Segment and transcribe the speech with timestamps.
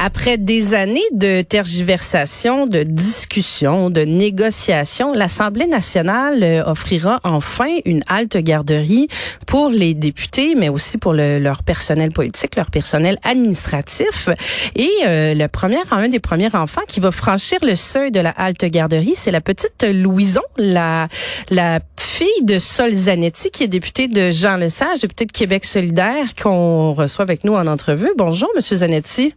[0.00, 8.04] Après des années de tergiversation, de discussion, de négociation, l'Assemblée nationale euh, offrira enfin une
[8.06, 9.08] halte garderie
[9.48, 14.28] pour les députés, mais aussi pour le, leur personnel politique, leur personnel administratif.
[14.76, 18.30] Et euh, le premier, un des premiers enfants qui va franchir le seuil de la
[18.30, 21.08] halte garderie, c'est la petite Louison, la,
[21.50, 26.34] la fille de Sol Zanetti, qui est députée de Jean Lesage, députée de Québec solidaire,
[26.40, 28.12] qu'on reçoit avec nous en entrevue.
[28.16, 29.34] Bonjour, Monsieur Zanetti.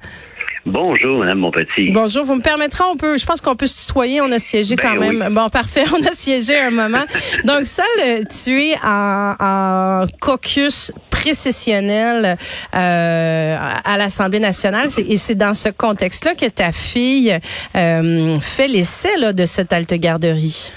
[0.65, 1.91] Bonjour, Madame Monpetit.
[1.91, 4.75] Bonjour, vous me permettrez, on peut, je pense qu'on peut se tutoyer, on a siégé
[4.75, 5.33] Ben quand même.
[5.33, 7.03] Bon, parfait, on a siégé un moment.
[7.45, 12.37] Donc, ça, tu es en, en caucus précessionnel
[12.75, 17.37] euh, à l'Assemblée nationale, et c'est dans ce contexte-là que ta fille
[17.75, 20.71] euh, fait l'essai de cette halte garderie.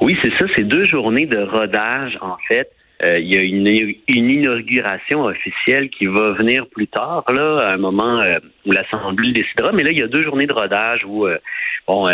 [0.00, 2.70] Oui, c'est ça, c'est deux journées de rodage, en fait.
[3.02, 7.78] Euh, il y a une, inauguration officielle qui va venir plus tard, là, à un
[7.78, 9.72] moment euh, où l'Assemblée décidera.
[9.72, 11.38] Mais là, il y a deux journées de rodage où, euh,
[11.86, 12.10] bon,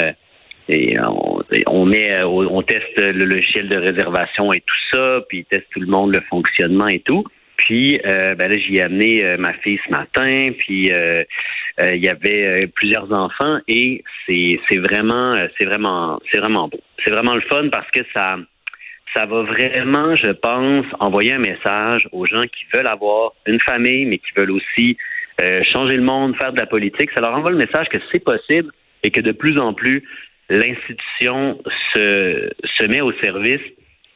[0.68, 5.86] on, on, on teste le logiciel de réservation et tout ça, puis teste tout le
[5.86, 7.24] monde le fonctionnement et tout.
[7.56, 13.10] Puis ben là, j'y ai amené ma fille ce matin, puis il y avait plusieurs
[13.12, 16.80] enfants et c'est vraiment c'est vraiment c'est vraiment beau.
[17.02, 18.36] C'est vraiment le fun parce que ça
[19.16, 24.04] ça va vraiment, je pense, envoyer un message aux gens qui veulent avoir une famille,
[24.04, 24.98] mais qui veulent aussi
[25.40, 27.10] euh, changer le monde, faire de la politique.
[27.12, 28.70] Ça leur envoie le message que c'est possible
[29.02, 30.02] et que de plus en plus,
[30.50, 31.58] l'institution
[31.94, 33.62] se, met au service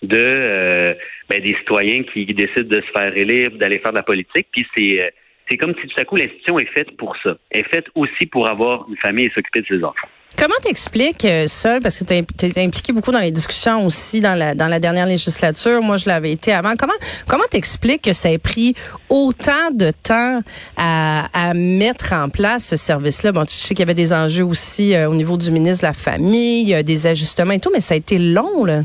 [0.03, 0.95] de euh,
[1.31, 4.49] ben, des citoyens qui décident de se faire élire, d'aller faire de la politique.
[4.53, 5.09] Puis c'est euh,
[5.49, 7.37] c'est comme si tout à coup l'institution est faite pour ça.
[7.51, 10.09] Est faite aussi pour avoir une famille et s'occuper de ses enfants.
[10.39, 14.55] Comment t'expliques euh, ça, parce que tu impliqué beaucoup dans les discussions aussi dans la,
[14.55, 16.75] dans la dernière législature, moi je l'avais été avant.
[16.79, 16.95] Comment
[17.29, 18.75] comment t'expliques que ça ait pris
[19.11, 20.41] autant de temps
[20.77, 23.33] à, à mettre en place ce service-là?
[23.33, 25.89] Bon, tu sais qu'il y avait des enjeux aussi euh, au niveau du ministre de
[25.89, 28.83] la Famille, des ajustements et tout, mais ça a été long, là.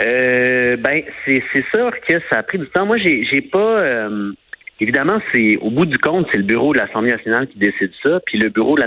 [0.00, 2.84] Euh, ben, c'est sûr que ça a pris du temps.
[2.84, 3.58] Moi, j'ai pas...
[3.58, 4.32] Euh
[4.80, 8.20] Évidemment, c'est au bout du compte, c'est le bureau de l'Assemblée nationale qui décide ça.
[8.26, 8.82] Puis le bureau de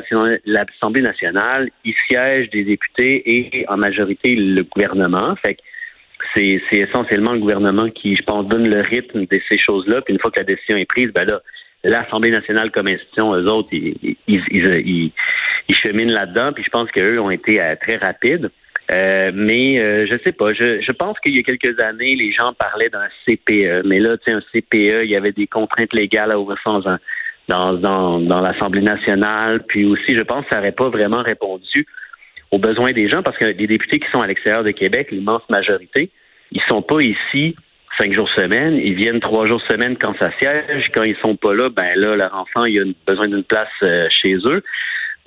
[0.46, 5.36] l'Assemblée nationale, il siège des députés et en majorité le gouvernement.
[5.38, 5.58] Fait
[6.34, 10.02] c'est, essentiellement le gouvernement qui, je pense, donne le rythme de ces choses-là.
[10.02, 11.42] Puis une fois que la décision est prise, ben là,
[11.84, 15.12] l'Assemblée nationale comme institution, eux autres, ils, ils,
[15.70, 16.52] ils cheminent là-dedans.
[16.54, 18.50] Puis je pense qu'eux ont été euh, très rapides.
[18.90, 20.54] Euh, mais euh, je sais pas.
[20.54, 23.86] Je, je pense qu'il y a quelques années, les gens parlaient d'un CPE.
[23.86, 26.98] Mais là, tu sais, un CPE, il y avait des contraintes légales à ouvrir dans,
[27.48, 29.64] dans, dans, dans l'Assemblée nationale.
[29.68, 31.86] Puis aussi, je pense que ça n'aurait pas vraiment répondu
[32.52, 35.44] aux besoins des gens parce que les députés qui sont à l'extérieur de Québec, l'immense
[35.50, 36.10] majorité,
[36.52, 37.56] ils sont pas ici
[37.98, 38.76] cinq jours semaine.
[38.76, 40.90] Ils viennent trois jours semaine quand ça siège.
[40.94, 44.08] Quand ils sont pas là, ben là, leur enfant, il a besoin d'une place euh,
[44.10, 44.64] chez eux.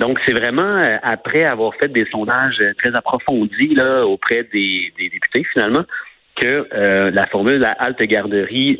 [0.01, 4.93] Donc, c'est vraiment euh, après avoir fait des sondages euh, très approfondis là, auprès des,
[4.99, 5.85] députés, finalement,
[6.37, 8.79] que euh, la formule de la halte garderie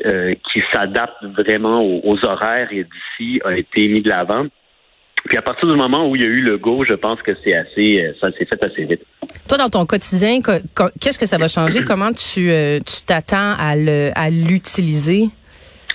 [0.51, 4.47] qui s'adapte vraiment aux, horaires d'ici a été mise de l'avant.
[5.25, 7.33] Puis à partir du moment où il y a eu le go, je pense que
[7.43, 9.01] c'est assez, ça s'est fait assez vite.
[9.47, 10.39] Toi, dans ton quotidien,
[10.99, 11.83] qu'est-ce que ça va changer?
[11.83, 12.49] Comment tu
[12.83, 15.29] tu t'attends à l'utiliser?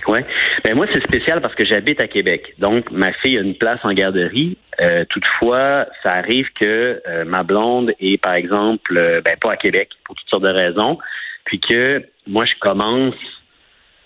[0.07, 0.19] Oui.
[0.63, 2.53] Ben moi, c'est spécial parce que j'habite à Québec.
[2.59, 4.57] Donc, ma fille a une place en garderie.
[4.79, 9.57] Euh, toutefois, ça arrive que euh, ma blonde est, par exemple, euh, ben, pas à
[9.57, 10.97] Québec pour toutes sortes de raisons.
[11.45, 13.15] Puis que moi, je commence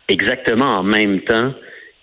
[0.08, 1.54] exactement en même temps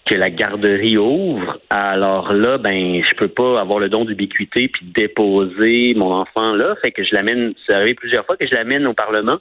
[0.07, 1.59] que la garderie ouvre.
[1.69, 6.77] Alors là, ben, je peux pas avoir le don d'ubiquité puis déposer mon enfant là.
[6.81, 9.39] Fait que je l'amène, c'est arrivé plusieurs fois que je l'amène au Parlement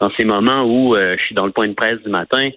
[0.00, 2.50] dans ces moments où je suis dans le point de presse du matin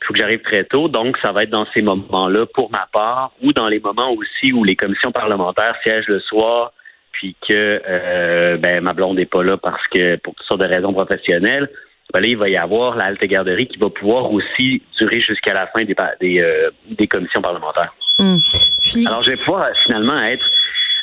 [0.00, 0.88] il faut que j'arrive très tôt.
[0.88, 4.52] Donc, ça va être dans ces moments-là, pour ma part, ou dans les moments aussi
[4.52, 6.72] où les commissions parlementaires siègent le soir,
[7.12, 10.66] puis que euh, ben, ma blonde n'est pas là parce que pour toutes sortes de
[10.66, 11.68] raisons professionnelles.
[12.12, 15.52] Ben là, il va y avoir la halte garderie qui va pouvoir aussi durer jusqu'à
[15.52, 17.92] la fin des, des, euh, des commissions parlementaires.
[18.18, 18.40] Hum.
[19.06, 20.44] Alors, je vais pouvoir euh, finalement être,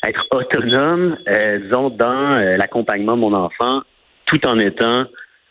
[0.04, 1.18] être autonome,
[1.62, 3.82] disons, dans l'accompagnement de mon enfant,
[4.26, 5.06] tout en étant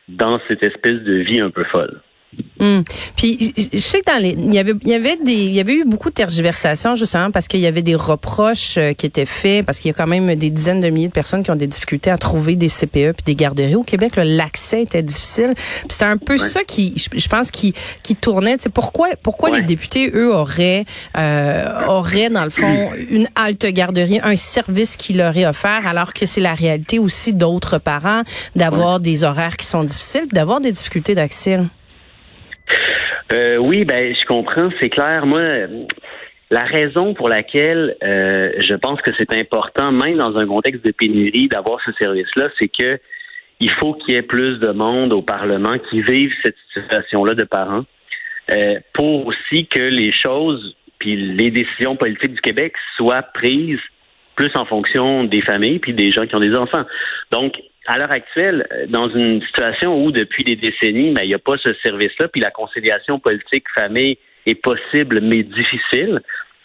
[0.09, 2.01] dans cette espèce de vie un peu folle.
[2.61, 2.83] Hmm.
[3.17, 5.61] Puis je sais que dans les il y avait il y avait des il y
[5.61, 9.27] avait eu beaucoup de tergiversations justement parce qu'il y avait des reproches euh, qui étaient
[9.27, 11.57] faits parce qu'il y a quand même des dizaines de milliers de personnes qui ont
[11.57, 15.55] des difficultés à trouver des CPE puis des garderies au Québec l'accès était difficile.
[15.57, 19.63] Puis c'était un peu ça qui je, pense qui qui tournait c'est pourquoi pourquoi les
[19.63, 20.85] députés eux auraient
[21.17, 26.13] euh, auraient dans le fond une halte garderie un service qui leur est offert alors
[26.13, 28.23] que c'est la réalité aussi d'autres parents
[28.55, 31.59] d'avoir des horaires qui sont difficiles d'avoir des difficultés d'accès.
[33.33, 35.27] Euh, oui, ben je comprends, c'est clair.
[35.27, 35.41] Moi,
[36.51, 40.93] la raison pour laquelle euh, je pense que c'est important, même dans un contexte de
[40.93, 42.99] pénurie, d'avoir ce service-là, c'est que
[43.61, 47.45] il faut qu'il y ait plus de monde au Parlement qui vive cette situation-là de
[47.45, 47.85] parents,
[48.51, 53.81] euh, pour aussi que les choses, puis les décisions politiques du Québec soient prises
[54.37, 56.85] plus en fonction des familles puis des gens qui ont des enfants.
[57.31, 57.55] Donc,
[57.87, 61.39] à l'heure actuelle, euh, dans une situation où depuis des décennies, ben, il n'y a
[61.39, 66.21] pas ce service-là, puis la conciliation politique-famille est possible mais difficile,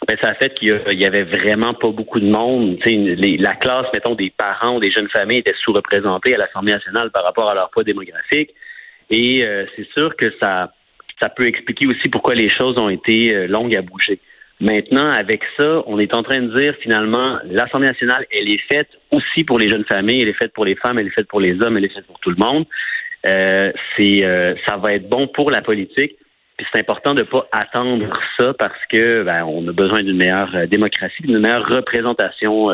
[0.08, 2.78] ben, ça a fait qu'il y avait vraiment pas beaucoup de monde.
[2.84, 7.10] Les, la classe, mettons, des parents ou des jeunes familles était sous-représentée à l'Assemblée nationale
[7.10, 8.50] par rapport à leur poids démographique.
[9.10, 10.72] Et euh, c'est sûr que ça,
[11.18, 14.18] ça peut expliquer aussi pourquoi les choses ont été euh, longues à bouger.
[14.60, 18.88] Maintenant, avec ça, on est en train de dire finalement, l'Assemblée nationale, elle est faite
[19.10, 21.40] aussi pour les jeunes familles, elle est faite pour les femmes, elle est faite pour
[21.40, 22.66] les hommes, elle est faite pour tout le monde.
[23.24, 26.16] Euh, c'est, euh, ça va être bon pour la politique.
[26.58, 30.18] Puis c'est important de ne pas attendre ça parce que ben, on a besoin d'une
[30.18, 32.68] meilleure euh, démocratie, d'une meilleure représentation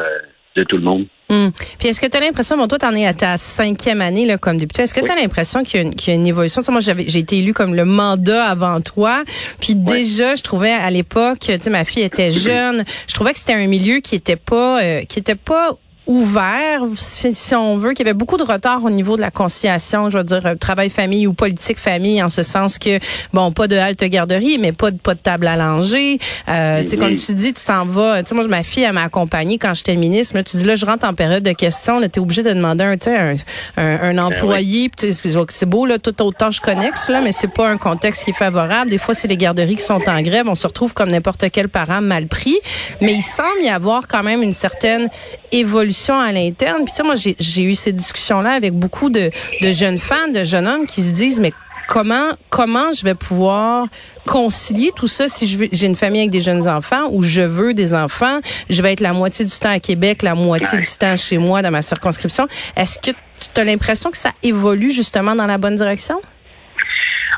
[0.56, 1.06] de tout le monde.
[1.28, 1.50] Hum.
[1.78, 4.26] Puis est-ce que tu as l'impression, bon, toi, tu en es à ta cinquième année
[4.26, 6.62] là, comme député, est-ce que tu as l'impression qu'il y, a une évolution?
[6.62, 9.24] Tu sais, moi, j'avais, j'ai été élue comme le mandat avant toi,
[9.60, 13.40] puis déjà, je trouvais à l'époque, tu sais, ma fille était jeune, je trouvais que
[13.40, 15.76] c'était un milieu qui était pas, euh, qui était pas
[16.06, 20.08] ouvert, si on veut, qu'il y avait beaucoup de retard au niveau de la conciliation,
[20.08, 22.98] je veux dire, euh, travail-famille ou politique-famille, en ce sens que,
[23.32, 26.18] bon, pas de halte garderie, mais pas de, pas de table à langer.
[26.48, 28.22] Euh, tu sais, comme tu dis, tu t'en vas.
[28.22, 30.40] Tu sais, moi, ma fille, elle m'a accompagnée quand j'étais ministre.
[30.42, 31.98] tu dis, là, je rentre en période de questions.
[31.98, 33.34] Là, t'es obligé de demander un, un,
[33.76, 34.90] un, un ben employé.
[34.96, 38.38] c'est beau, là, tout autant je connexe, là, mais c'est pas un contexte qui est
[38.38, 38.90] favorable.
[38.90, 40.48] Des fois, c'est les garderies qui sont en grève.
[40.48, 42.56] On se retrouve comme n'importe quel parent mal pris.
[43.00, 45.08] Mais il semble y avoir quand même une certaine
[45.50, 46.84] évolution à l'interne.
[46.84, 49.30] Puis ça, moi, j'ai eu ces discussions-là avec beaucoup de,
[49.62, 51.52] jeunes femmes, de jeunes hommes qui se disent, mais
[51.88, 53.86] comment comment je vais pouvoir
[54.26, 57.94] concilier tout ça si j'ai une famille avec des jeunes enfants ou je veux des
[57.94, 61.38] enfants, je vais être la moitié du temps à Québec, la moitié du temps chez
[61.38, 62.46] moi dans ma circonscription.
[62.76, 66.20] Est-ce que tu as l'impression que ça évolue justement dans la bonne direction?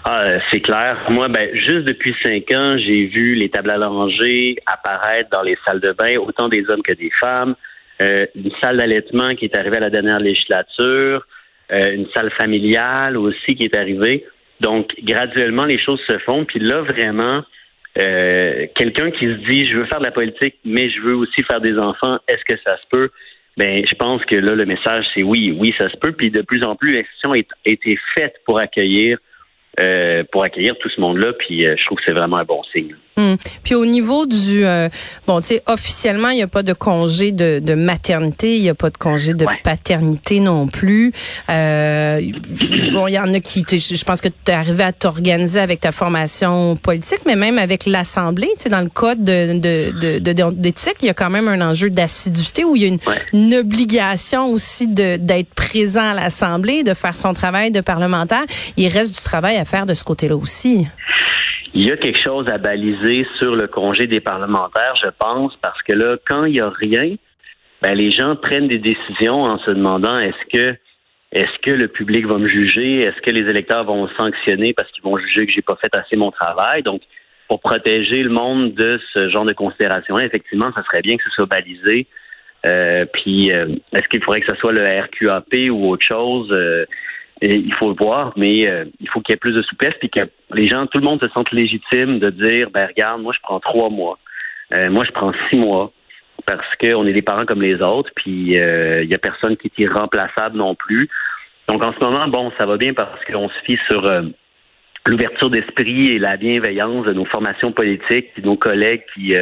[0.04, 0.96] Ah, c'est clair.
[1.10, 5.58] Moi, ben, juste depuis cinq ans, j'ai vu les tables à langer apparaître dans les
[5.66, 7.54] salles de bain, autant des hommes que des femmes.
[8.00, 11.26] Euh, une salle d'allaitement qui est arrivée à la dernière législature,
[11.72, 14.24] euh, une salle familiale aussi qui est arrivée.
[14.60, 16.44] Donc, graduellement, les choses se font.
[16.44, 17.42] Puis là, vraiment,
[17.98, 21.42] euh, quelqu'un qui se dit, je veux faire de la politique, mais je veux aussi
[21.42, 23.10] faire des enfants, est-ce que ça se peut?
[23.56, 26.12] Ben, je pense que là, le message, c'est oui, oui, ça se peut.
[26.12, 29.18] Puis de plus en plus, l'institution a été faite pour accueillir,
[30.32, 31.32] pour accueillir tout ce monde-là.
[31.38, 32.94] Puis je trouve que c'est vraiment un bon signe.
[33.18, 33.36] Hum.
[33.64, 34.88] Puis au niveau du euh,
[35.26, 38.68] bon, tu sais, officiellement, il n'y a pas de congé de, de maternité, il n'y
[38.68, 41.12] a pas de congé de paternité non plus.
[41.50, 42.20] Euh,
[42.92, 45.80] bon, il y en a qui, je pense que tu es arrivé à t'organiser avec
[45.80, 50.50] ta formation politique, mais même avec l'Assemblée, tu sais, dans le code de, de, de,
[50.52, 53.00] d'éthique, il y a quand même un enjeu d'assiduité où il y a une,
[53.32, 58.44] une obligation aussi de d'être présent à l'Assemblée, de faire son travail de parlementaire.
[58.76, 60.86] Il reste du travail à faire de ce côté-là aussi?
[61.74, 65.80] Il y a quelque chose à baliser sur le congé des parlementaires, je pense, parce
[65.82, 67.14] que là, quand il n'y a rien,
[67.82, 70.76] ben, les gens prennent des décisions en se demandant est-ce que
[71.30, 73.02] est-ce que le public va me juger?
[73.02, 76.16] Est-ce que les électeurs vont sanctionner parce qu'ils vont juger que j'ai pas fait assez
[76.16, 76.82] mon travail?
[76.82, 77.02] Donc,
[77.48, 81.30] pour protéger le monde de ce genre de considérations effectivement, ça serait bien que ce
[81.30, 82.06] soit balisé.
[82.66, 86.48] Euh, puis, euh, est-ce qu'il faudrait que ce soit le RQAP ou autre chose?
[86.50, 86.86] Euh,
[87.40, 90.10] il faut le voir, mais euh, il faut qu'il y ait plus de souplesse, puis
[90.10, 93.40] que les gens, tout le monde se sente légitime de dire, ben regarde, moi je
[93.42, 94.18] prends trois mois,
[94.72, 95.92] euh, moi je prends six mois,
[96.46, 99.68] parce qu'on est des parents comme les autres, puis euh, il y a personne qui
[99.68, 101.08] est irremplaçable non plus.
[101.68, 104.10] Donc en ce moment, bon, ça va bien parce qu'on se fie sur
[105.04, 109.34] l'ouverture d'esprit et la bienveillance de nos formations politiques, de nos collègues qui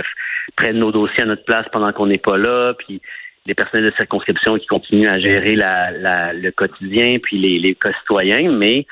[0.56, 3.00] prennent nos dossiers à notre place pendant qu'on n'est pas là, puis
[3.46, 8.86] les personnels de circonscription qui continuent à gérer le quotidien, puis les, citoyens, mais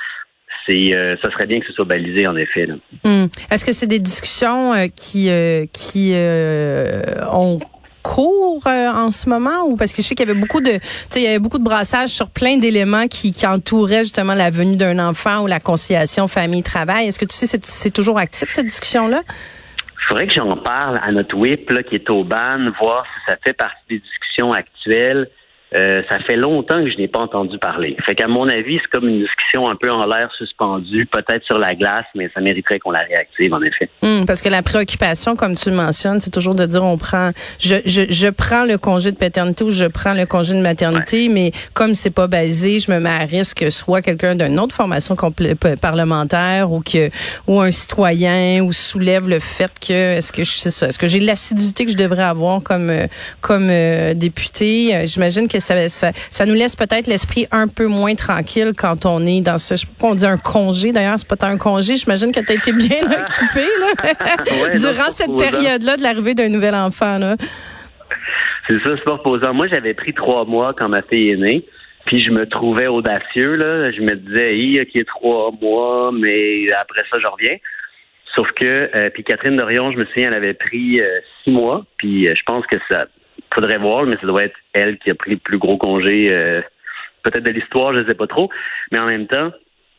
[0.67, 2.69] c'est euh, ça serait bien que ce soit balisé en effet.
[3.05, 3.27] Hmm.
[3.51, 6.15] Est-ce que c'est des discussions euh, qui euh, qui
[7.31, 7.59] ont
[8.03, 9.65] cours en ce moment?
[9.67, 10.79] Ou parce que je sais qu'il y avait beaucoup de,
[11.17, 14.99] il y avait beaucoup de brassage sur plein d'éléments qui, entouraient justement la venue d'un
[14.99, 17.09] enfant ou la conciliation famille-travail.
[17.09, 19.23] Est-ce que tu sais, c'est toujours actif cette discussion-là?
[20.05, 23.25] Il faudrait que j'en parle à notre whip là, qui est au ban, voir si
[23.25, 25.31] ça fait partie des discussions actuelles.
[25.75, 27.97] Euh, ça fait longtemps que je n'ai pas entendu parler.
[28.07, 31.59] Fait qu'à mon avis, c'est comme une discussion un peu en l'air suspendue, peut-être sur
[31.59, 33.89] la glace, mais ça mériterait qu'on la réactive, en effet.
[34.03, 37.31] Hum, parce que la préoccupation, comme tu le mentionnes, c'est toujours de dire on prend,
[37.59, 41.29] je, je, je, prends le congé de paternité ou je prends le congé de maternité,
[41.29, 44.75] mais comme c'est pas basé, je me mets à risque que soit quelqu'un d'une autre
[44.75, 45.17] formation
[45.81, 47.09] parlementaire ou que
[47.47, 51.07] ou un citoyen ou soulève le fait que est-ce que je sais ça, est-ce que
[51.07, 52.93] j'ai l'assiduité que je devrais avoir comme
[53.41, 54.95] comme euh, député?
[54.95, 59.25] Euh, j'imagine que ça, ça, nous laisse peut-être l'esprit un peu moins tranquille quand on
[59.27, 61.59] est dans ce, je sais pas on dit un congé d'ailleurs, c'est pas tant un
[61.59, 66.49] congé, j'imagine que tu as été bien occupé là, durant cette période-là de l'arrivée d'un
[66.49, 67.19] nouvel enfant.
[67.19, 67.37] Là.
[68.67, 69.53] C'est ça, c'est pas reposant.
[69.53, 71.65] Moi, j'avais pris trois mois quand ma fille est née.
[72.07, 73.91] Puis je me trouvais audacieux, là.
[73.91, 77.57] Je me disais, il y a trois mois, mais après ça, je reviens.
[78.35, 81.85] Sauf que, euh, puis Catherine Dorion, je me souviens, elle avait pris euh, six mois.
[81.99, 83.07] Puis euh, je pense que ça,
[83.55, 86.61] faudrait voir, mais ça doit être elle qui a pris le plus gros congé, euh,
[87.23, 88.51] peut-être de l'histoire, je ne sais pas trop.
[88.91, 89.51] Mais en même temps,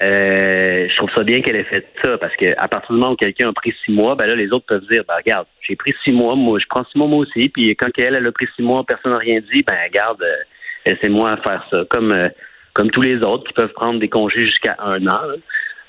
[0.03, 3.15] euh, je trouve ça bien qu'elle ait fait ça, parce qu'à partir du moment où
[3.15, 5.95] quelqu'un a pris six mois, ben là, les autres peuvent dire, ben regarde, j'ai pris
[6.03, 8.47] six mois, moi, je prends six mois moi aussi, puis quand elle, elle a pris
[8.55, 10.35] six mois, personne n'a rien dit, ben regarde, euh,
[10.85, 11.85] laissez-moi faire ça.
[11.89, 12.29] Comme
[12.75, 15.21] comme tous les autres qui peuvent prendre des congés jusqu'à un an.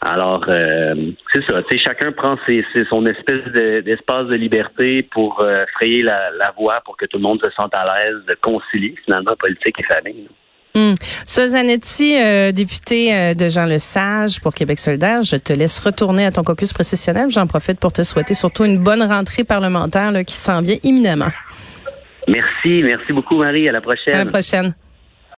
[0.03, 0.95] Alors, euh,
[1.33, 1.63] c'est ça.
[1.63, 3.45] Tu sais, chacun prend ses, son espèce
[3.85, 7.75] d'espace de, liberté pour euh, frayer la, voie pour que tout le monde se sente
[7.75, 10.29] à l'aise de concilier finalement politique et famille.
[10.75, 10.95] Hum.
[11.25, 16.43] Susanetti, euh, députée de Jean Lesage pour Québec solidaire, je te laisse retourner à ton
[16.43, 17.31] caucus précessionnel.
[17.31, 21.33] J'en profite pour te souhaiter surtout une bonne rentrée parlementaire qui s'en vient imminemment.
[22.29, 23.69] Merci, merci beaucoup Marie.
[23.69, 24.15] À la prochaine.
[24.15, 24.75] À la prochaine.